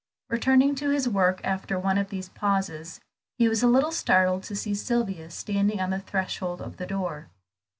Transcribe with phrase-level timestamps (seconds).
[0.29, 3.01] Returning to his work after one of these pauses,
[3.37, 7.29] he was a little startled to see Sylvia standing on the threshold of the door.